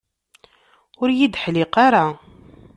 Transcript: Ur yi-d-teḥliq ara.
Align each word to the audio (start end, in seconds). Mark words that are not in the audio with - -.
Ur 1.01 1.09
yi-d-teḥliq 1.17 1.73
ara. 1.85 2.05